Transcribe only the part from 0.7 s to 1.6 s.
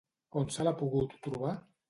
pogut trobar?